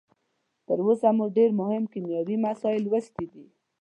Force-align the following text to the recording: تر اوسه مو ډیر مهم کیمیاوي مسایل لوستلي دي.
تر 0.67 0.77
اوسه 0.85 1.09
مو 1.17 1.25
ډیر 1.37 1.49
مهم 1.61 1.83
کیمیاوي 1.91 2.35
مسایل 2.45 2.81
لوستلي 2.85 3.25
دي. 3.33 3.45